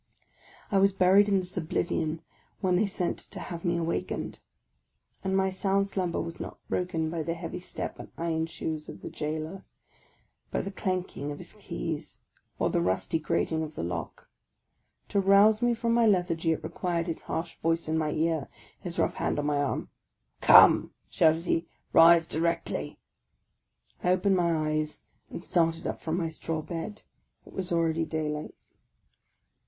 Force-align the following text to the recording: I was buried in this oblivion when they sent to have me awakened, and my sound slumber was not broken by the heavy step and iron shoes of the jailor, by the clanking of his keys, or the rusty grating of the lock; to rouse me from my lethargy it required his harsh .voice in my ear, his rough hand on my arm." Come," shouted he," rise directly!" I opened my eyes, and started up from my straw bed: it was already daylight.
I 0.71 0.79
was 0.79 0.93
buried 0.93 1.29
in 1.29 1.37
this 1.37 1.55
oblivion 1.57 2.23
when 2.59 2.75
they 2.75 2.87
sent 2.87 3.19
to 3.19 3.39
have 3.39 3.63
me 3.63 3.77
awakened, 3.77 4.39
and 5.23 5.37
my 5.37 5.51
sound 5.51 5.89
slumber 5.89 6.19
was 6.19 6.39
not 6.39 6.57
broken 6.67 7.11
by 7.11 7.21
the 7.21 7.35
heavy 7.35 7.59
step 7.59 7.99
and 7.99 8.09
iron 8.17 8.47
shoes 8.47 8.89
of 8.89 9.01
the 9.03 9.11
jailor, 9.11 9.63
by 10.49 10.61
the 10.61 10.71
clanking 10.71 11.31
of 11.31 11.37
his 11.37 11.53
keys, 11.53 12.19
or 12.57 12.71
the 12.71 12.81
rusty 12.81 13.19
grating 13.19 13.61
of 13.61 13.75
the 13.75 13.83
lock; 13.83 14.27
to 15.09 15.19
rouse 15.19 15.61
me 15.61 15.75
from 15.75 15.93
my 15.93 16.07
lethargy 16.07 16.51
it 16.53 16.63
required 16.63 17.05
his 17.05 17.21
harsh 17.21 17.55
.voice 17.59 17.87
in 17.87 17.95
my 17.95 18.09
ear, 18.09 18.47
his 18.79 18.97
rough 18.97 19.13
hand 19.13 19.37
on 19.37 19.45
my 19.45 19.57
arm." 19.61 19.87
Come," 20.41 20.95
shouted 21.11 21.43
he," 21.45 21.67
rise 21.93 22.25
directly!" 22.25 22.97
I 24.03 24.09
opened 24.13 24.35
my 24.35 24.71
eyes, 24.71 25.03
and 25.29 25.39
started 25.43 25.85
up 25.85 25.99
from 25.99 26.17
my 26.17 26.27
straw 26.29 26.63
bed: 26.63 27.03
it 27.45 27.53
was 27.53 27.71
already 27.71 28.03
daylight. 28.03 28.55